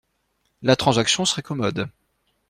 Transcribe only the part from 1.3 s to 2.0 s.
commode.